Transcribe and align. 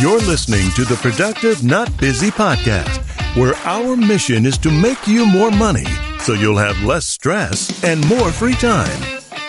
You're 0.00 0.20
listening 0.20 0.70
to 0.76 0.84
the 0.84 0.94
Productive 0.94 1.64
Not 1.64 1.90
Busy 1.98 2.30
podcast, 2.30 3.04
where 3.36 3.56
our 3.64 3.96
mission 3.96 4.46
is 4.46 4.56
to 4.58 4.70
make 4.70 5.08
you 5.08 5.26
more 5.26 5.50
money 5.50 5.86
so 6.20 6.34
you'll 6.34 6.56
have 6.56 6.80
less 6.84 7.04
stress 7.04 7.82
and 7.82 8.06
more 8.06 8.30
free 8.30 8.54
time. 8.54 9.00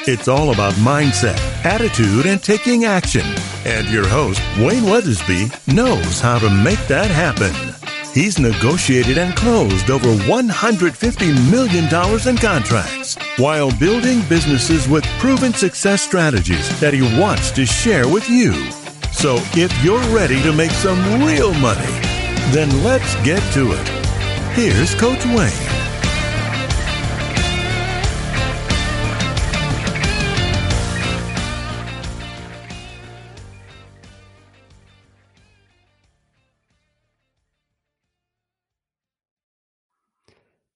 It's 0.07 0.27
all 0.27 0.51
about 0.51 0.73
mindset, 0.73 1.37
attitude, 1.63 2.25
and 2.25 2.41
taking 2.41 2.85
action. 2.85 3.25
And 3.63 3.87
your 3.89 4.07
host, 4.07 4.41
Wayne 4.57 4.85
Weathersby, 4.85 5.51
knows 5.71 6.19
how 6.19 6.39
to 6.39 6.49
make 6.49 6.79
that 6.87 7.11
happen. 7.11 7.53
He's 8.15 8.39
negotiated 8.39 9.19
and 9.19 9.35
closed 9.35 9.91
over 9.91 10.07
$150 10.07 11.51
million 11.51 11.85
in 12.27 12.37
contracts 12.37 13.17
while 13.37 13.71
building 13.77 14.27
businesses 14.27 14.87
with 14.87 15.05
proven 15.19 15.53
success 15.53 16.01
strategies 16.01 16.79
that 16.79 16.95
he 16.95 17.03
wants 17.19 17.51
to 17.51 17.67
share 17.67 18.07
with 18.07 18.27
you. 18.27 18.53
So 19.11 19.35
if 19.53 19.83
you're 19.83 19.99
ready 20.15 20.41
to 20.43 20.53
make 20.53 20.71
some 20.71 20.99
real 21.25 21.53
money, 21.55 21.91
then 22.51 22.83
let's 22.83 23.15
get 23.23 23.41
to 23.53 23.71
it. 23.73 23.87
Here's 24.53 24.95
Coach 24.95 25.25
Wayne. 25.25 25.69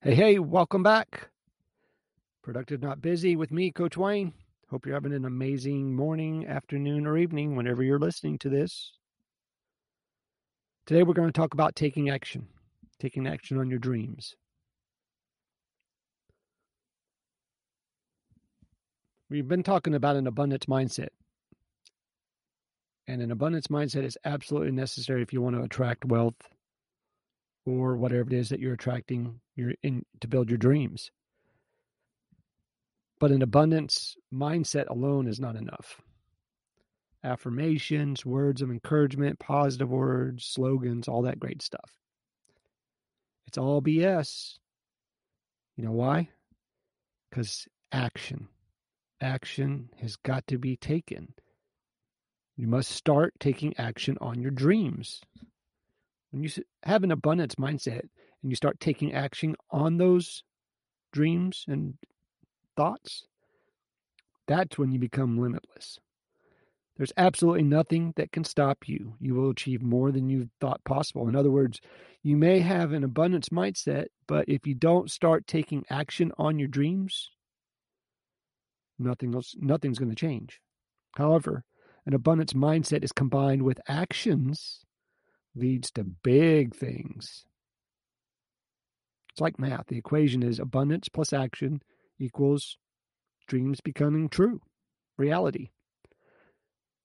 Hey, 0.02 0.16
hey, 0.16 0.40
welcome 0.40 0.84
back. 0.84 1.30
Productive 2.44 2.82
Not 2.82 3.02
Busy 3.02 3.38
with 3.38 3.52
me, 3.54 3.72
Coach 3.72 3.96
Wayne. 3.96 4.34
Hope 4.74 4.88
you're 4.88 4.96
having 4.96 5.14
an 5.14 5.26
amazing 5.26 5.96
morning, 5.96 6.48
afternoon, 6.48 7.06
or 7.06 7.16
evening 7.16 7.56
whenever 7.56 7.84
you're 7.84 8.00
listening 8.00 8.40
to 8.40 8.50
this. 8.50 8.94
Today, 10.88 11.04
we're 11.04 11.14
going 11.14 11.28
to 11.28 11.32
talk 11.32 11.54
about 11.54 11.76
taking 11.76 12.10
action, 12.10 12.48
taking 13.00 13.28
action 13.28 13.60
on 13.60 13.70
your 13.70 13.78
dreams. 13.78 14.36
We've 19.30 19.48
been 19.48 19.62
talking 19.62 19.94
about 19.94 20.16
an 20.16 20.26
abundance 20.26 20.66
mindset. 20.66 21.10
And 23.06 23.22
an 23.22 23.30
abundance 23.30 23.68
mindset 23.68 24.06
is 24.06 24.18
absolutely 24.26 24.72
necessary 24.72 25.22
if 25.22 25.32
you 25.32 25.40
want 25.40 25.56
to 25.56 25.62
attract 25.62 26.04
wealth 26.04 26.50
or 27.68 27.96
whatever 27.96 28.28
it 28.28 28.34
is 28.34 28.50
that 28.50 28.60
you're 28.60 28.74
attracting 28.74 29.40
you're 29.56 29.76
in 29.84 30.04
to 30.22 30.28
build 30.28 30.50
your 30.50 30.58
dreams. 30.58 31.12
But 33.24 33.32
an 33.32 33.42
abundance 33.42 34.18
mindset 34.34 34.90
alone 34.90 35.28
is 35.28 35.40
not 35.40 35.56
enough. 35.56 36.02
Affirmations, 37.24 38.26
words 38.26 38.62
of 38.62 38.70
encouragement, 38.70 39.40
positive 39.40 39.90
words, 39.90 40.44
slogans, 40.44 41.08
all 41.08 41.22
that 41.22 41.40
great 41.40 41.62
stuff. 41.62 41.90
It's 43.48 43.58
all 43.58 43.82
BS. 43.82 44.58
You 45.78 45.86
know 45.86 45.94
why? 45.94 46.32
Because 47.30 47.66
action. 47.94 48.50
Action 49.22 49.90
has 50.02 50.18
got 50.18 50.46
to 50.48 50.58
be 50.58 50.76
taken. 50.76 51.34
You 52.58 52.68
must 52.68 52.92
start 52.92 53.36
taking 53.40 53.74
action 53.78 54.18
on 54.20 54.42
your 54.42 54.52
dreams. 54.52 55.22
When 56.32 56.44
you 56.44 56.50
have 56.84 57.06
an 57.06 57.12
abundance 57.14 57.56
mindset 57.56 58.02
and 58.02 58.52
you 58.52 58.58
start 58.58 58.82
taking 58.82 59.14
action 59.14 59.56
on 59.72 59.96
those 59.96 60.44
dreams 61.14 61.64
and 61.70 61.94
thoughts, 62.76 63.26
that's 64.48 64.78
when 64.78 64.92
you 64.92 65.00
become 65.00 65.40
limitless. 65.40 66.00
There's 66.98 67.14
absolutely 67.18 67.64
nothing 67.64 68.14
that 68.18 68.32
can 68.32 68.44
stop 68.44 68.88
you. 68.88 69.16
You 69.20 69.34
will 69.34 69.50
achieve 69.50 69.82
more 69.82 70.12
than 70.12 70.30
you 70.30 70.50
thought 70.62 70.84
possible. 70.84 71.28
In 71.28 71.36
other 71.36 71.50
words, 71.50 71.82
you 72.22 72.38
may 72.38 72.60
have 72.60 72.94
an 72.94 73.04
abundance 73.04 73.50
mindset, 73.50 74.06
but 74.28 74.46
if 74.48 74.68
you 74.68 74.76
don't 74.76 75.10
start 75.10 75.48
taking 75.48 75.84
action 75.90 76.32
on 76.38 76.60
your 76.60 76.68
dreams, 76.68 77.32
nothing 79.00 79.34
else, 79.34 79.56
nothing's 79.60 79.98
going 79.98 80.12
to 80.12 80.16
change. 80.16 80.62
However, 81.16 81.64
an 82.06 82.14
abundance 82.14 82.54
mindset 82.54 83.04
is 83.04 83.12
combined 83.12 83.64
with 83.64 83.80
actions 83.88 84.84
leads 85.56 85.92
to 85.92 86.04
big 86.04 86.76
things. 86.76 87.46
It's 89.32 89.42
like 89.42 89.60
math. 89.60 89.88
The 89.88 89.98
equation 89.98 90.44
is 90.44 90.60
abundance 90.60 91.10
plus 91.10 91.34
action 91.34 91.82
equals 92.20 92.78
dreams 93.48 93.82
becoming 93.82 94.30
true, 94.30 94.62
reality. 95.18 95.70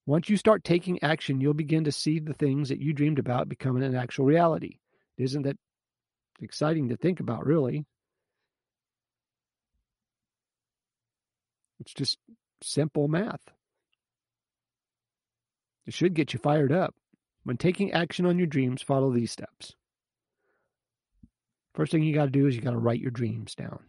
Once 0.05 0.29
you 0.29 0.37
start 0.37 0.63
taking 0.63 1.01
action, 1.03 1.39
you'll 1.39 1.53
begin 1.53 1.83
to 1.83 1.91
see 1.91 2.19
the 2.19 2.33
things 2.33 2.69
that 2.69 2.79
you 2.79 2.93
dreamed 2.93 3.19
about 3.19 3.49
becoming 3.49 3.83
an 3.83 3.95
actual 3.95 4.25
reality. 4.25 4.79
Isn't 5.17 5.43
that 5.43 5.57
exciting 6.41 6.89
to 6.89 6.97
think 6.97 7.19
about, 7.19 7.45
really? 7.45 7.85
It's 11.79 11.93
just 11.93 12.17
simple 12.63 13.07
math. 13.07 13.41
It 15.85 15.93
should 15.93 16.13
get 16.13 16.33
you 16.33 16.39
fired 16.39 16.71
up. 16.71 16.95
When 17.43 17.57
taking 17.57 17.91
action 17.91 18.25
on 18.25 18.37
your 18.37 18.47
dreams, 18.47 18.81
follow 18.81 19.11
these 19.11 19.31
steps. 19.31 19.73
First 21.73 21.91
thing 21.91 22.03
you 22.03 22.13
got 22.13 22.25
to 22.25 22.31
do 22.31 22.47
is 22.47 22.55
you 22.55 22.61
got 22.61 22.71
to 22.71 22.77
write 22.77 22.99
your 22.99 23.11
dreams 23.11 23.55
down. 23.55 23.79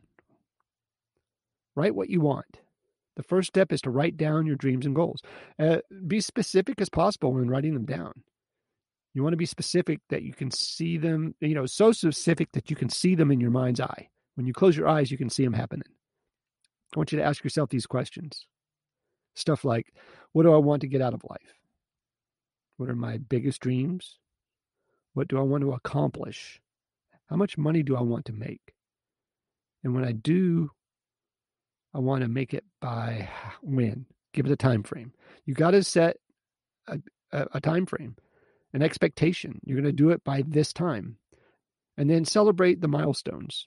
Write 1.77 1.95
what 1.95 2.11
you 2.11 2.21
want. 2.21 2.61
The 3.17 3.23
first 3.23 3.49
step 3.49 3.73
is 3.73 3.83
to 3.83 3.91
write 3.91 4.17
down 4.17 4.47
your 4.47 4.57
dreams 4.57 4.87
and 4.87 4.95
goals. 4.95 5.21
Uh, 5.59 5.79
be 6.07 6.21
specific 6.21 6.81
as 6.81 6.89
possible 6.89 7.33
when 7.33 7.49
writing 7.49 7.75
them 7.75 7.85
down. 7.85 8.13
You 9.13 9.23
want 9.23 9.33
to 9.33 9.39
be 9.39 9.47
specific 9.47 10.01
that 10.09 10.23
you 10.23 10.33
can 10.33 10.51
see 10.51 10.97
them, 10.97 11.35
you 11.41 11.55
know, 11.55 11.67
so 11.67 11.93
specific 11.93 12.53
that 12.53 12.71
you 12.71 12.77
can 12.77 12.89
see 12.89 13.15
them 13.15 13.31
in 13.31 13.41
your 13.41 13.51
mind's 13.51 13.81
eye. 13.81 14.09
When 14.37 14.47
you 14.47 14.53
close 14.53 14.77
your 14.77 14.89
eyes, 14.89 15.11
you 15.11 15.19
can 15.19 15.31
see 15.31 15.45
them 15.45 15.53
happening. 15.53 15.89
I 16.95 16.99
want 16.99 17.13
you 17.13 17.19
to 17.19 17.25
ask 17.25 17.43
yourself 17.43 17.71
these 17.71 17.87
questions. 17.87 18.47
Stuff 19.35 19.65
like, 19.65 19.93
what 20.33 20.45
do 20.45 20.53
I 20.53 20.59
want 20.59 20.81
to 20.83 20.89
get 20.89 21.03
out 21.03 21.15
of 21.15 21.25
life? 21.29 21.61
What 22.77 22.89
are 22.89 22.97
my 22.97 23.19
biggest 23.19 23.61
dreams? 23.61 24.19
What 25.15 25.29
do 25.29 25.39
I 25.39 25.43
want 25.43 25.63
to 25.63 25.73
accomplish? 25.73 26.61
How 27.29 27.37
much 27.37 27.59
money 27.59 27.83
do 27.83 27.97
I 27.97 28.01
want 28.01 28.25
to 28.27 28.33
make? 28.33 28.75
And 29.85 29.95
when 29.95 30.05
I 30.05 30.13
do, 30.13 30.71
I 31.95 31.99
want 31.99 32.23
to 32.23 32.29
make 32.29 32.55
it 32.55 32.65
by 32.81 33.29
when? 33.63 34.07
Give 34.33 34.47
it 34.47 34.53
a 34.53 34.57
time 34.57 34.83
frame. 34.83 35.13
You 35.45 35.55
got 35.55 35.73
to 35.73 35.83
set 35.83 36.17
a, 36.87 37.01
a, 37.33 37.47
a 37.55 37.61
time 37.61 37.87
frame, 37.87 38.17
an 38.73 38.83
expectation. 38.83 39.61
You're 39.65 39.81
going 39.81 39.85
to 39.85 39.93
do 39.93 40.11
it 40.11 40.23
by 40.23 40.45
this 40.47 40.73
time. 40.73 41.17
And 41.97 42.09
then 42.09 42.25
celebrate 42.25 42.81
the 42.81 42.89
milestones 42.89 43.67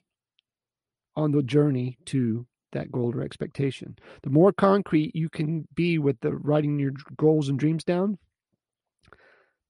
on 1.14 1.32
the 1.32 1.42
journey 1.42 1.98
to 2.06 2.46
that 2.72 2.90
goal 2.90 3.14
or 3.14 3.22
expectation. 3.22 3.96
The 4.22 4.30
more 4.30 4.52
concrete 4.52 5.14
you 5.14 5.28
can 5.28 5.68
be 5.74 5.98
with 5.98 6.20
the 6.20 6.32
writing 6.34 6.78
your 6.78 6.92
goals 7.16 7.48
and 7.48 7.58
dreams 7.58 7.84
down, 7.84 8.18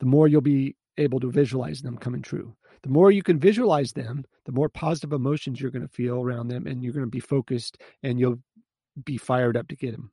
the 0.01 0.07
more 0.07 0.27
you'll 0.27 0.41
be 0.41 0.77
able 0.97 1.21
to 1.21 1.31
visualize 1.31 1.83
them 1.83 1.99
coming 1.99 2.23
true. 2.23 2.57
The 2.85 2.91
more 2.91 3.11
you 3.11 3.23
can 3.23 3.39
visualize 3.39 3.95
them, 3.95 4.27
the 4.45 4.53
more 4.53 4.69
positive 4.69 5.15
emotions 5.15 5.59
you're 5.59 5.71
going 5.71 5.87
to 5.87 5.89
feel 5.89 6.21
around 6.21 6.49
them, 6.49 6.67
and 6.67 6.85
you're 6.85 6.93
going 6.93 7.07
to 7.07 7.11
be 7.11 7.19
focused 7.19 7.79
and 8.03 8.21
you'll 8.21 8.41
be 9.03 9.17
fired 9.17 9.57
up 9.57 9.69
to 9.69 9.77
get 9.77 9.93
them. 9.93 10.13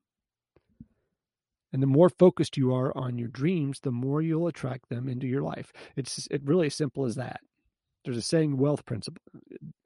And 1.74 1.84
the 1.84 1.88
more 1.88 2.08
focused 2.08 2.56
you 2.56 2.74
are 2.74 2.96
on 2.98 3.18
your 3.18 3.28
dreams, 3.28 3.82
the 3.82 3.92
more 3.92 4.22
you'll 4.22 4.48
attract 4.48 4.88
them 4.88 5.10
into 5.10 5.28
your 5.28 5.42
life. 5.42 5.74
It's 5.98 6.30
it 6.32 6.44
really 6.46 6.68
as 6.68 6.76
simple 6.76 7.04
as 7.04 7.16
that. 7.16 7.42
There's 8.06 8.16
a 8.16 8.22
saying 8.22 8.56
wealth 8.56 8.86
principle 8.86 9.22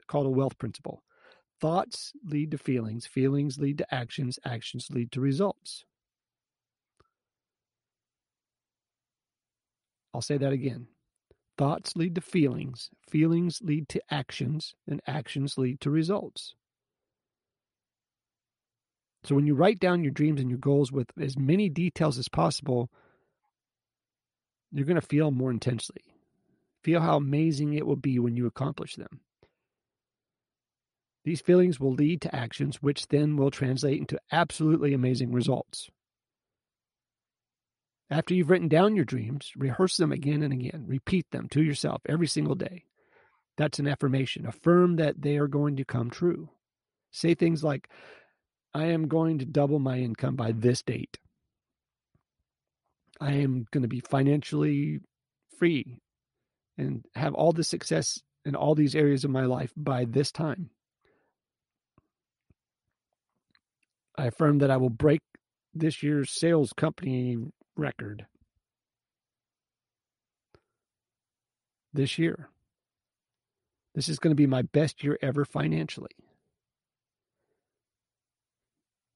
called 0.05 0.27
a 0.27 0.29
wealth 0.29 0.59
principle. 0.59 1.01
Thoughts 1.59 2.13
lead 2.23 2.51
to 2.51 2.59
feelings, 2.59 3.07
feelings 3.07 3.57
lead 3.57 3.79
to 3.79 3.93
actions, 3.93 4.37
actions 4.45 4.89
lead 4.91 5.11
to 5.13 5.21
results. 5.21 5.85
I'll 10.13 10.21
say 10.21 10.37
that 10.37 10.53
again. 10.53 10.85
Thoughts 11.57 11.95
lead 11.95 12.15
to 12.15 12.21
feelings, 12.21 12.89
feelings 13.09 13.61
lead 13.61 13.87
to 13.89 14.01
actions, 14.11 14.75
and 14.87 15.01
actions 15.07 15.57
lead 15.57 15.79
to 15.81 15.89
results. 15.89 16.53
So 19.23 19.35
when 19.35 19.47
you 19.47 19.55
write 19.55 19.79
down 19.79 20.03
your 20.03 20.11
dreams 20.11 20.41
and 20.41 20.49
your 20.49 20.59
goals 20.59 20.91
with 20.91 21.07
as 21.19 21.37
many 21.37 21.69
details 21.69 22.19
as 22.19 22.29
possible, 22.29 22.91
you're 24.71 24.85
going 24.85 24.99
to 24.99 25.07
feel 25.07 25.31
more 25.31 25.49
intensely. 25.49 26.01
Feel 26.83 26.99
how 26.99 27.17
amazing 27.17 27.73
it 27.73 27.87
will 27.87 27.95
be 27.95 28.19
when 28.19 28.35
you 28.35 28.45
accomplish 28.45 28.95
them. 28.95 29.21
These 31.23 31.41
feelings 31.41 31.79
will 31.79 31.93
lead 31.93 32.21
to 32.21 32.35
actions, 32.35 32.83
which 32.83 33.07
then 33.07 33.35
will 33.35 33.49
translate 33.49 33.99
into 33.99 34.19
absolutely 34.31 34.93
amazing 34.93 35.31
results. 35.31 35.89
After 38.09 38.35
you've 38.35 38.49
written 38.49 38.67
down 38.67 38.95
your 38.95 39.05
dreams, 39.05 39.51
rehearse 39.55 39.97
them 39.97 40.11
again 40.11 40.43
and 40.43 40.53
again. 40.53 40.85
Repeat 40.87 41.25
them 41.31 41.47
to 41.49 41.63
yourself 41.63 42.01
every 42.07 42.27
single 42.27 42.55
day. 42.55 42.85
That's 43.57 43.79
an 43.79 43.87
affirmation. 43.87 44.45
Affirm 44.45 44.97
that 44.97 45.21
they 45.21 45.37
are 45.37 45.47
going 45.47 45.77
to 45.77 45.85
come 45.85 46.09
true. 46.09 46.49
Say 47.11 47.33
things 47.33 47.63
like, 47.63 47.89
I 48.73 48.85
am 48.87 49.07
going 49.07 49.39
to 49.39 49.45
double 49.45 49.79
my 49.79 49.99
income 49.99 50.35
by 50.35 50.51
this 50.51 50.83
date. 50.83 51.17
I 53.19 53.33
am 53.33 53.65
going 53.71 53.83
to 53.83 53.87
be 53.87 54.01
financially 54.01 54.99
free 55.57 55.99
and 56.77 57.05
have 57.15 57.33
all 57.33 57.53
the 57.53 57.63
success 57.63 58.19
in 58.43 58.55
all 58.55 58.75
these 58.75 58.95
areas 58.95 59.23
of 59.23 59.31
my 59.31 59.45
life 59.45 59.71
by 59.77 60.05
this 60.05 60.31
time. 60.31 60.69
I 64.17 64.25
affirm 64.25 64.59
that 64.59 64.71
I 64.71 64.77
will 64.77 64.89
break 64.89 65.21
this 65.73 66.03
year's 66.03 66.31
sales 66.31 66.71
company 66.75 67.37
record 67.75 68.25
this 71.93 72.17
year. 72.17 72.49
This 73.93 74.09
is 74.09 74.19
going 74.19 74.31
to 74.31 74.35
be 74.35 74.47
my 74.47 74.61
best 74.61 75.03
year 75.03 75.17
ever 75.21 75.45
financially. 75.45 76.11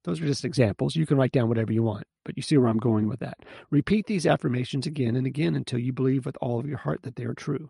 Those 0.06 0.21
are 0.21 0.25
just 0.25 0.45
examples. 0.45 0.95
You 0.95 1.06
can 1.06 1.17
write 1.17 1.33
down 1.33 1.50
whatever 1.50 1.73
you 1.73 1.83
want, 1.83 2.06
but 2.23 2.38
you 2.38 2.41
see 2.41 2.57
where 2.57 2.69
I'm 2.69 2.77
going 2.77 3.09
with 3.09 3.19
that. 3.19 3.39
Repeat 3.69 4.07
these 4.07 4.25
affirmations 4.25 4.88
again 4.88 5.17
and 5.17 5.27
again 5.27 5.55
until 5.55 5.79
you 5.79 5.91
believe 5.91 6.25
with 6.25 6.38
all 6.41 6.59
of 6.59 6.67
your 6.67 6.77
heart 6.77 7.03
that 7.03 7.17
they 7.17 7.25
are 7.25 7.33
true. 7.33 7.69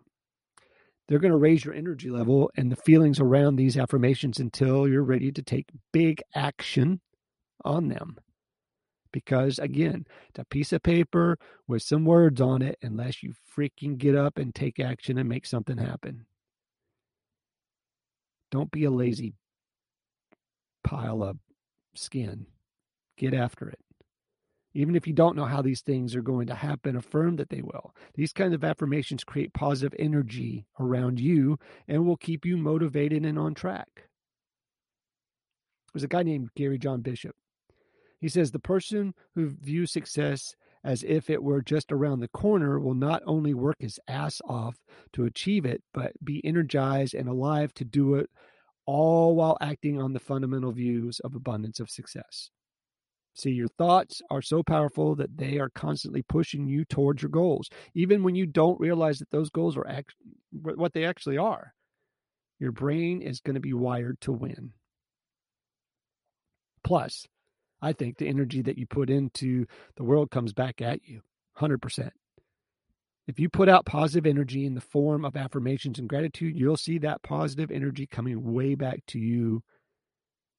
They're 1.08 1.18
going 1.18 1.32
to 1.32 1.38
raise 1.38 1.64
your 1.64 1.74
energy 1.74 2.08
level 2.08 2.52
and 2.56 2.70
the 2.70 2.76
feelings 2.76 3.18
around 3.18 3.56
these 3.56 3.76
affirmations 3.76 4.38
until 4.38 4.86
you're 4.86 5.02
ready 5.02 5.32
to 5.32 5.42
take 5.42 5.66
big 5.92 6.22
action 6.36 7.00
on 7.64 7.88
them. 7.88 8.16
Because 9.12 9.58
again, 9.58 10.06
it's 10.28 10.38
a 10.38 10.44
piece 10.44 10.72
of 10.72 10.82
paper 10.82 11.38
with 11.66 11.82
some 11.82 12.04
words 12.04 12.40
on 12.40 12.62
it, 12.62 12.78
unless 12.82 13.22
you 13.22 13.32
freaking 13.56 13.98
get 13.98 14.14
up 14.14 14.38
and 14.38 14.54
take 14.54 14.78
action 14.78 15.18
and 15.18 15.28
make 15.28 15.46
something 15.46 15.78
happen. 15.78 16.26
Don't 18.50 18.70
be 18.70 18.84
a 18.84 18.90
lazy 18.90 19.34
pile 20.84 21.22
of 21.22 21.38
skin. 21.94 22.46
Get 23.16 23.34
after 23.34 23.68
it. 23.68 23.78
Even 24.72 24.94
if 24.94 25.06
you 25.06 25.12
don't 25.12 25.36
know 25.36 25.46
how 25.46 25.62
these 25.62 25.80
things 25.80 26.14
are 26.14 26.22
going 26.22 26.46
to 26.46 26.54
happen, 26.54 26.96
affirm 26.96 27.36
that 27.36 27.48
they 27.50 27.60
will. 27.60 27.94
These 28.14 28.32
kinds 28.32 28.54
of 28.54 28.62
affirmations 28.62 29.24
create 29.24 29.52
positive 29.52 29.96
energy 29.98 30.64
around 30.78 31.18
you 31.18 31.58
and 31.88 32.06
will 32.06 32.16
keep 32.16 32.46
you 32.46 32.56
motivated 32.56 33.24
and 33.24 33.38
on 33.38 33.54
track. 33.54 34.04
There's 35.92 36.04
a 36.04 36.08
guy 36.08 36.22
named 36.22 36.50
Gary 36.54 36.78
John 36.78 37.00
Bishop. 37.00 37.34
He 38.20 38.28
says 38.28 38.50
the 38.50 38.58
person 38.58 39.14
who 39.34 39.48
views 39.48 39.90
success 39.90 40.54
as 40.84 41.02
if 41.02 41.28
it 41.28 41.42
were 41.42 41.62
just 41.62 41.92
around 41.92 42.20
the 42.20 42.28
corner 42.28 42.78
will 42.78 42.94
not 42.94 43.22
only 43.26 43.54
work 43.54 43.76
his 43.78 43.98
ass 44.08 44.40
off 44.46 44.76
to 45.12 45.24
achieve 45.24 45.64
it, 45.64 45.82
but 45.92 46.12
be 46.24 46.44
energized 46.44 47.14
and 47.14 47.28
alive 47.28 47.72
to 47.74 47.84
do 47.84 48.14
it, 48.14 48.30
all 48.86 49.34
while 49.34 49.58
acting 49.60 50.00
on 50.00 50.12
the 50.12 50.20
fundamental 50.20 50.72
views 50.72 51.20
of 51.20 51.34
abundance 51.34 51.80
of 51.80 51.90
success. 51.90 52.50
See, 53.34 53.50
your 53.50 53.68
thoughts 53.68 54.20
are 54.30 54.42
so 54.42 54.62
powerful 54.62 55.14
that 55.14 55.36
they 55.36 55.58
are 55.58 55.70
constantly 55.70 56.22
pushing 56.22 56.66
you 56.66 56.84
towards 56.84 57.22
your 57.22 57.30
goals, 57.30 57.70
even 57.94 58.22
when 58.22 58.34
you 58.34 58.44
don't 58.46 58.80
realize 58.80 59.18
that 59.18 59.30
those 59.30 59.50
goals 59.50 59.76
are 59.76 59.86
act- 59.86 60.14
what 60.50 60.92
they 60.92 61.04
actually 61.04 61.38
are. 61.38 61.72
Your 62.58 62.72
brain 62.72 63.22
is 63.22 63.40
going 63.40 63.54
to 63.54 63.60
be 63.60 63.72
wired 63.72 64.20
to 64.22 64.32
win. 64.32 64.72
Plus, 66.82 67.26
I 67.82 67.92
think 67.92 68.18
the 68.18 68.28
energy 68.28 68.62
that 68.62 68.78
you 68.78 68.86
put 68.86 69.10
into 69.10 69.66
the 69.96 70.04
world 70.04 70.30
comes 70.30 70.52
back 70.52 70.80
at 70.80 71.00
you 71.04 71.22
100%. 71.58 72.10
If 73.26 73.38
you 73.38 73.48
put 73.48 73.68
out 73.68 73.86
positive 73.86 74.26
energy 74.28 74.66
in 74.66 74.74
the 74.74 74.80
form 74.80 75.24
of 75.24 75.36
affirmations 75.36 75.98
and 75.98 76.08
gratitude, 76.08 76.58
you'll 76.58 76.76
see 76.76 76.98
that 76.98 77.22
positive 77.22 77.70
energy 77.70 78.06
coming 78.06 78.52
way 78.52 78.74
back 78.74 79.00
to 79.08 79.18
you 79.18 79.62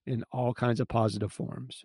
in 0.06 0.24
all 0.32 0.54
kinds 0.54 0.80
of 0.80 0.88
positive 0.88 1.32
forms. 1.32 1.84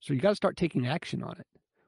So 0.00 0.12
you 0.12 0.20
got 0.20 0.30
to 0.30 0.36
start 0.36 0.56
taking 0.56 0.86
action 0.86 1.22
on 1.22 1.36
it. 1.38 1.46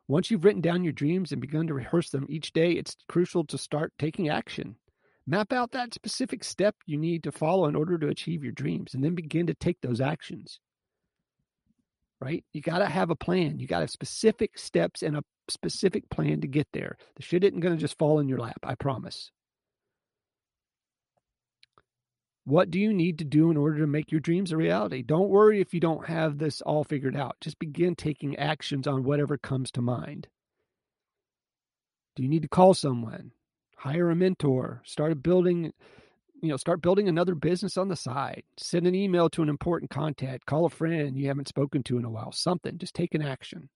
Once 0.09 0.31
you've 0.31 0.45
written 0.45 0.63
down 0.63 0.85
your 0.85 0.93
dreams 0.93 1.33
and 1.33 1.41
begun 1.41 1.67
to 1.67 1.75
rehearse 1.75 2.11
them 2.11 2.27
each 2.29 2.53
day, 2.53 2.73
it's 2.73 2.97
crucial 3.09 3.45
to 3.45 3.59
start 3.59 3.93
taking 3.99 4.29
action. 4.29 4.77
Map 5.27 5.53
out 5.53 5.73
that 5.73 5.93
specific 5.93 6.45
step 6.45 6.77
you 6.87 6.97
need 6.97 7.25
to 7.25 7.33
follow 7.33 7.67
in 7.67 7.75
order 7.75 7.99
to 7.99 8.09
achieve 8.09 8.45
your 8.45 8.53
dreams 8.53 8.95
and 8.95 9.03
then 9.03 9.15
begin 9.15 9.49
to 9.49 9.55
take 9.55 9.81
those 9.81 10.01
actions. 10.01 10.61
Right? 12.21 12.45
You 12.53 12.61
got 12.61 12.79
to 12.79 12.87
have 12.87 13.11
a 13.11 13.17
plan. 13.17 13.59
You 13.59 13.67
got 13.67 13.79
to 13.79 13.83
have 13.85 13.91
specific 13.91 14.57
steps 14.57 15.03
and 15.03 15.17
a 15.17 15.25
specific 15.51 16.09
plan 16.11 16.41
to 16.43 16.47
get 16.47 16.69
there. 16.73 16.97
The 17.17 17.23
shit 17.23 17.45
isn't 17.45 17.61
going 17.61 17.75
to 17.75 17.81
just 17.81 17.99
fall 17.99 18.21
in 18.21 18.29
your 18.29 18.39
lap, 18.39 18.59
I 18.63 18.75
promise. 18.77 19.31
What 22.45 22.71
do 22.71 22.79
you 22.79 22.95
need 22.95 23.19
to 23.19 23.25
do 23.25 23.51
in 23.51 23.57
order 23.57 23.81
to 23.81 23.89
make 23.89 24.13
your 24.13 24.21
dreams 24.21 24.53
a 24.53 24.57
reality? 24.57 25.03
Don't 25.03 25.29
worry 25.29 25.61
if 25.61 25.75
you 25.75 25.81
don't 25.81 26.07
have 26.07 26.39
this 26.39 26.61
all 26.61 26.85
figured 26.85 27.17
out. 27.17 27.37
Just 27.41 27.59
begin 27.59 27.97
taking 27.97 28.37
actions 28.37 28.87
on 28.87 29.03
whatever 29.03 29.37
comes 29.37 29.73
to 29.73 29.83
mind. 29.83 30.29
Do 32.15 32.23
you 32.23 32.29
need 32.29 32.43
to 32.43 32.49
call 32.49 32.73
someone? 32.73 33.33
Hire 33.87 34.11
a 34.11 34.17
mentor, 34.17 34.83
start 34.85 35.23
building, 35.23 35.73
you 36.43 36.49
know, 36.49 36.57
start 36.57 36.83
building 36.83 37.09
another 37.09 37.35
business 37.35 37.77
on 37.77 37.89
the 37.89 37.97
side. 37.97 38.43
Send 38.59 38.87
an 38.87 38.95
email 38.95 39.31
to 39.31 39.43
an 39.43 39.49
important 39.49 39.91
contact, 39.91 40.47
call 40.47 40.67
a 40.67 40.71
friend 40.71 41.17
you 41.17 41.29
haven't 41.29 41.49
spoken 41.49 41.83
to 41.85 41.99
in 41.99 42.05
a 42.05 42.11
while, 42.11 42.33
something, 42.33 42.79
just 42.79 42.95
take 42.95 43.15
an 43.15 43.23
action. 43.23 43.69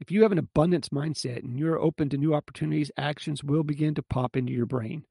If 0.00 0.12
you 0.12 0.22
have 0.22 0.32
an 0.32 0.38
abundance 0.38 0.90
mindset 0.90 1.42
and 1.42 1.58
you're 1.58 1.80
open 1.80 2.08
to 2.10 2.16
new 2.16 2.32
opportunities, 2.32 2.92
actions 2.96 3.42
will 3.42 3.64
begin 3.64 3.94
to 3.96 4.02
pop 4.02 4.36
into 4.36 4.52
your 4.52 4.66
brain. 4.66 5.04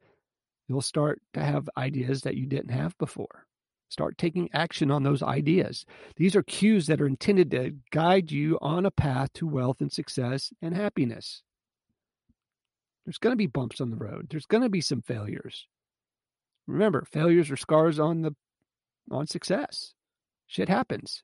You'll 0.70 0.82
start 0.82 1.22
to 1.34 1.44
have 1.44 1.70
ideas 1.78 2.22
that 2.22 2.36
you 2.36 2.46
didn't 2.46 2.72
have 2.72 2.98
before. 2.98 3.46
Start 3.90 4.18
taking 4.18 4.50
action 4.54 4.92
on 4.92 5.04
those 5.04 5.24
ideas. 5.24 5.86
These 6.16 6.36
are 6.36 6.44
cues 6.44 6.88
that 6.88 7.02
are 7.02 7.08
intended 7.08 7.52
to 7.52 7.76
guide 7.92 8.32
you 8.32 8.58
on 8.62 8.86
a 8.86 8.92
path 8.92 9.32
to 9.34 9.48
wealth 9.48 9.82
and 9.82 9.92
success 9.92 10.52
and 10.62 10.74
happiness. 10.76 11.44
There's 13.08 13.18
going 13.20 13.32
to 13.32 13.38
be 13.38 13.48
bumps 13.48 13.80
on 13.80 13.90
the 13.90 13.96
road. 13.96 14.28
There's 14.30 14.46
going 14.46 14.64
to 14.64 14.70
be 14.70 14.82
some 14.82 15.02
failures. 15.02 15.66
Remember, 16.68 17.06
failures 17.10 17.50
are 17.50 17.56
scars 17.56 18.00
on 18.00 18.22
the 18.22 18.36
on 19.10 19.28
success. 19.28 19.94
Shit 20.46 20.68
happens. 20.68 21.24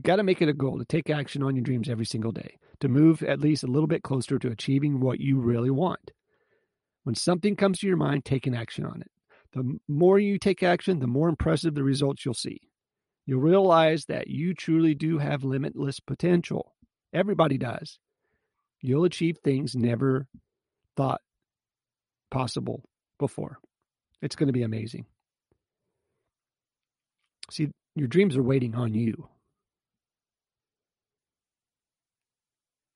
Got 0.00 0.16
to 0.16 0.22
make 0.22 0.40
it 0.40 0.48
a 0.48 0.54
goal 0.54 0.78
to 0.78 0.86
take 0.86 1.10
action 1.10 1.42
on 1.42 1.54
your 1.54 1.62
dreams 1.62 1.90
every 1.90 2.06
single 2.06 2.32
day, 2.32 2.56
to 2.80 2.88
move 2.88 3.22
at 3.22 3.40
least 3.40 3.62
a 3.62 3.68
little 3.68 3.86
bit 3.86 4.02
closer 4.02 4.38
to 4.38 4.50
achieving 4.50 5.00
what 5.00 5.20
you 5.20 5.38
really 5.38 5.70
want. 5.70 6.12
When 7.02 7.14
something 7.14 7.56
comes 7.56 7.80
to 7.80 7.86
your 7.86 7.98
mind, 7.98 8.24
take 8.24 8.46
an 8.46 8.54
action 8.54 8.86
on 8.86 9.02
it. 9.02 9.10
The 9.52 9.78
more 9.86 10.18
you 10.18 10.38
take 10.38 10.62
action, 10.62 11.00
the 11.00 11.06
more 11.06 11.28
impressive 11.28 11.74
the 11.74 11.84
results 11.84 12.24
you'll 12.24 12.32
see. 12.32 12.62
You'll 13.26 13.40
realize 13.40 14.04
that 14.06 14.28
you 14.28 14.54
truly 14.54 14.94
do 14.94 15.18
have 15.18 15.44
limitless 15.44 16.00
potential. 16.00 16.74
Everybody 17.12 17.58
does. 17.58 17.98
You'll 18.80 19.04
achieve 19.04 19.38
things 19.38 19.74
never 19.74 20.26
thought 20.96 21.22
possible 22.30 22.84
before. 23.18 23.58
It's 24.20 24.36
going 24.36 24.48
to 24.48 24.52
be 24.52 24.62
amazing. 24.62 25.06
See, 27.50 27.70
your 27.94 28.08
dreams 28.08 28.36
are 28.36 28.42
waiting 28.42 28.74
on 28.74 28.94
you. 28.94 29.28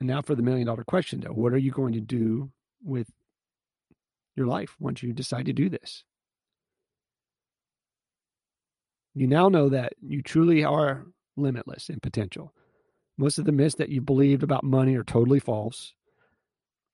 And 0.00 0.08
now 0.08 0.22
for 0.22 0.34
the 0.34 0.42
million 0.42 0.66
dollar 0.66 0.84
question, 0.84 1.20
though 1.20 1.32
what 1.32 1.52
are 1.52 1.58
you 1.58 1.70
going 1.70 1.94
to 1.94 2.00
do 2.00 2.50
with 2.82 3.08
your 4.36 4.46
life 4.46 4.76
once 4.78 5.02
you 5.02 5.12
decide 5.12 5.46
to 5.46 5.52
do 5.52 5.68
this? 5.68 6.04
You 9.18 9.26
now 9.26 9.48
know 9.48 9.68
that 9.70 9.94
you 10.00 10.22
truly 10.22 10.62
are 10.62 11.04
limitless 11.36 11.90
in 11.90 11.98
potential. 11.98 12.54
Most 13.16 13.40
of 13.40 13.46
the 13.46 13.52
myths 13.52 13.74
that 13.74 13.88
you 13.88 14.00
believed 14.00 14.44
about 14.44 14.62
money 14.62 14.94
are 14.94 15.02
totally 15.02 15.40
false. 15.40 15.92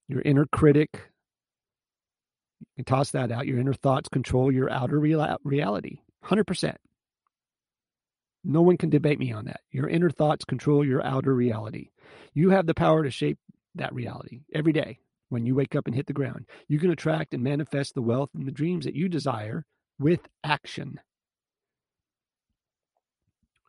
Your 0.08 0.22
inner 0.22 0.46
critic, 0.46 0.88
you 2.60 2.66
can 2.76 2.86
toss 2.86 3.10
that 3.10 3.30
out. 3.30 3.46
Your 3.46 3.58
inner 3.58 3.74
thoughts 3.74 4.08
control 4.08 4.50
your 4.50 4.70
outer 4.70 4.98
reality 4.98 5.98
100%. 6.24 6.76
No 8.42 8.62
one 8.62 8.78
can 8.78 8.88
debate 8.88 9.18
me 9.18 9.30
on 9.30 9.44
that. 9.44 9.60
Your 9.70 9.86
inner 9.86 10.08
thoughts 10.08 10.46
control 10.46 10.82
your 10.82 11.04
outer 11.04 11.34
reality. 11.34 11.90
You 12.32 12.48
have 12.50 12.64
the 12.64 12.72
power 12.72 13.02
to 13.02 13.10
shape 13.10 13.38
that 13.74 13.92
reality 13.92 14.44
every 14.54 14.72
day 14.72 14.98
when 15.28 15.44
you 15.44 15.54
wake 15.54 15.76
up 15.76 15.86
and 15.86 15.94
hit 15.94 16.06
the 16.06 16.14
ground. 16.14 16.46
You 16.68 16.78
can 16.78 16.90
attract 16.90 17.34
and 17.34 17.42
manifest 17.42 17.94
the 17.94 18.00
wealth 18.00 18.30
and 18.34 18.46
the 18.46 18.50
dreams 18.50 18.86
that 18.86 18.94
you 18.94 19.10
desire 19.10 19.66
with 19.98 20.20
action. 20.42 21.00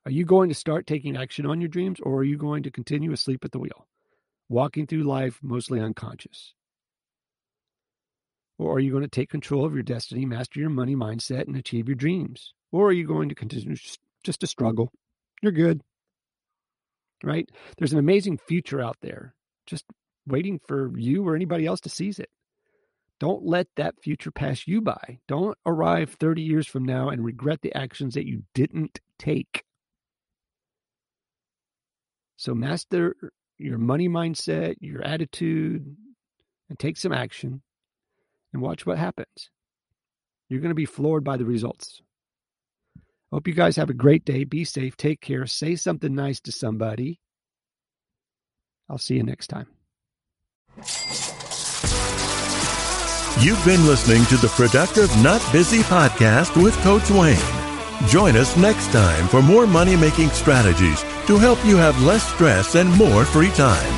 Are 0.06 0.12
you 0.12 0.24
going 0.24 0.50
to 0.50 0.56
start 0.56 0.86
taking 0.86 1.18
action 1.18 1.48
on 1.48 1.60
your 1.60 1.68
dreams 1.68 2.00
or 2.00 2.18
are 2.18 2.24
you 2.24 2.38
going 2.38 2.64
to 2.64 2.72
continue 2.72 3.12
asleep 3.12 3.44
at 3.44 3.52
the 3.52 3.60
wheel, 3.60 3.88
walking 4.50 4.86
through 4.86 5.04
life 5.04 5.40
mostly 5.42 5.80
unconscious? 5.80 6.54
Or 8.60 8.76
are 8.76 8.80
you 8.80 8.92
going 8.92 9.04
to 9.04 9.10
take 9.10 9.30
control 9.30 9.66
of 9.66 9.74
your 9.74 9.84
destiny, 9.84 10.26
master 10.26 10.60
your 10.60 10.70
money 10.70 10.96
mindset, 10.96 11.48
and 11.48 11.58
achieve 11.58 11.90
your 11.90 11.96
dreams? 11.96 12.54
Or 12.72 12.88
are 12.90 12.94
you 12.94 13.08
going 13.08 13.30
to 13.30 13.36
continue 13.36 13.76
just 14.24 14.40
to 14.42 14.48
struggle? 14.48 14.92
You're 15.42 15.52
good. 15.52 15.82
Right? 17.24 17.50
There's 17.78 17.94
an 17.94 18.00
amazing 18.00 18.38
future 18.38 18.82
out 18.82 18.98
there 19.02 19.34
just 19.66 19.86
waiting 20.28 20.60
for 20.68 20.98
you 20.98 21.28
or 21.28 21.36
anybody 21.36 21.66
else 21.66 21.82
to 21.82 21.90
seize 21.90 22.20
it. 22.20 22.30
Don't 23.20 23.44
let 23.44 23.68
that 23.76 24.02
future 24.02 24.32
pass 24.32 24.68
you 24.68 24.82
by. 24.82 25.20
Don't 25.28 25.58
arrive 25.66 26.16
30 26.20 26.44
years 26.44 26.68
from 26.68 26.86
now 26.86 27.10
and 27.10 27.26
regret 27.26 27.62
the 27.62 27.74
actions 27.74 28.14
that 28.14 28.28
you 28.28 28.44
didn't 28.54 29.00
take. 29.18 29.65
So, 32.38 32.54
master 32.54 33.16
your 33.58 33.78
money 33.78 34.10
mindset, 34.10 34.76
your 34.80 35.02
attitude, 35.02 35.96
and 36.70 36.80
take 36.80 36.98
some 36.98 37.14
action 37.14 37.62
and 38.54 38.62
watch 38.62 38.86
what 38.86 38.98
happens. 38.98 39.50
You're 40.50 40.62
going 40.62 40.70
to 40.70 40.76
be 40.76 40.86
floored 40.86 41.24
by 41.24 41.38
the 41.38 41.46
results. 41.46 42.02
Hope 43.32 43.48
you 43.48 43.54
guys 43.54 43.76
have 43.76 43.90
a 43.90 43.94
great 43.94 44.24
day. 44.24 44.44
Be 44.44 44.64
safe. 44.64 44.96
Take 44.96 45.20
care. 45.20 45.46
Say 45.46 45.76
something 45.76 46.14
nice 46.14 46.40
to 46.42 46.52
somebody. 46.52 47.20
I'll 48.90 48.98
see 48.98 49.16
you 49.16 49.24
next 49.24 49.48
time. 49.48 49.68
You've 53.42 53.64
been 53.66 53.86
listening 53.86 54.26
to 54.26 54.38
the 54.38 54.52
Productive 54.56 55.10
Not 55.22 55.42
Busy 55.52 55.80
podcast 55.80 56.62
with 56.62 56.78
Coach 56.78 57.10
Wayne. 57.10 57.38
Join 58.08 58.38
us 58.38 58.56
next 58.56 58.92
time 58.92 59.28
for 59.28 59.42
more 59.42 59.66
money 59.66 59.96
making 59.96 60.30
strategies 60.30 61.04
to 61.28 61.38
help 61.38 61.64
you 61.66 61.78
have 61.78 62.02
less 62.04 62.28
stress 62.34 62.76
and 62.76 62.90
more 62.98 63.26
free 63.26 63.52
time. 63.52 63.92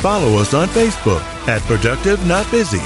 Follow 0.00 0.38
us 0.38 0.54
on 0.54 0.68
Facebook 0.68 1.22
at 1.46 1.60
Productive 1.62 2.24
Not 2.26 2.50
Busy, 2.50 2.80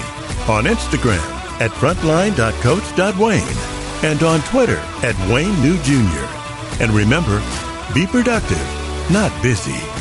on 0.48 0.64
Instagram 0.64 1.36
at 1.60 1.70
frontline.coach.wayne, 1.70 4.04
and 4.04 4.22
on 4.22 4.40
Twitter 4.42 4.78
at 5.02 5.16
Wayne 5.30 5.58
New 5.62 5.78
Jr. 5.82 6.26
And 6.82 6.92
remember, 6.92 7.40
be 7.94 8.06
productive, 8.06 8.60
not 9.10 9.32
busy. 9.42 9.95